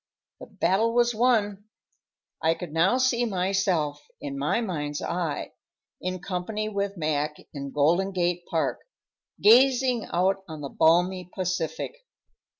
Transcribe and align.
The 0.39 0.47
battle 0.47 0.95
was 0.95 1.13
won. 1.13 1.65
I 2.41 2.55
could 2.55 2.73
now 2.73 2.97
see 2.97 3.23
myself, 3.23 4.01
in 4.19 4.35
my 4.35 4.59
mind's 4.59 4.99
eye, 5.03 5.51
in 6.01 6.17
company 6.19 6.67
with 6.69 6.97
Mac 6.97 7.35
in 7.53 7.69
Golden 7.69 8.11
Gate 8.11 8.41
Park, 8.49 8.79
gazing 9.41 10.05
out 10.11 10.37
on 10.47 10.61
the 10.61 10.69
balmy 10.69 11.29
Pacific. 11.35 11.93